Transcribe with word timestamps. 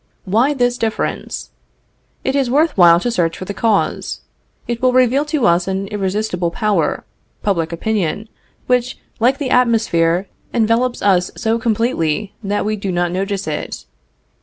Why 0.25 0.55
this 0.55 0.79
difference? 0.79 1.51
It 2.23 2.35
is 2.35 2.49
worth 2.49 2.75
while 2.75 2.99
to 3.01 3.11
search 3.11 3.37
for 3.37 3.45
the 3.45 3.53
cause. 3.53 4.21
It 4.67 4.81
will 4.81 4.93
reveal 4.93 5.25
to 5.25 5.45
us 5.45 5.67
an 5.67 5.85
irresistible 5.89 6.49
power, 6.49 7.03
public 7.43 7.71
opinion, 7.71 8.27
which, 8.65 8.97
like 9.19 9.37
the 9.37 9.51
atmosphere, 9.51 10.27
envelopes 10.55 11.03
us 11.03 11.29
so 11.37 11.59
completely 11.59 12.33
that 12.43 12.65
we 12.65 12.77
do 12.77 12.91
not 12.91 13.11
notice 13.11 13.45
it. 13.45 13.85